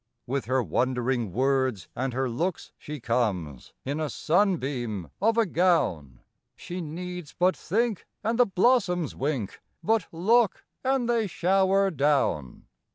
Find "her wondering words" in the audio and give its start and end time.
0.45-1.87